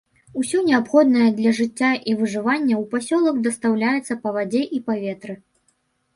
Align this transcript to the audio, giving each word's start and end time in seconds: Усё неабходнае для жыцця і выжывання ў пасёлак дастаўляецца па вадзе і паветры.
Усё 0.43 0.59
неабходнае 0.69 1.27
для 1.39 1.51
жыцця 1.57 1.91
і 2.13 2.15
выжывання 2.21 2.75
ў 2.81 2.83
пасёлак 2.95 3.35
дастаўляецца 3.49 4.13
па 4.27 4.35
вадзе 4.41 4.61
і 4.79 4.83
паветры. 4.91 5.33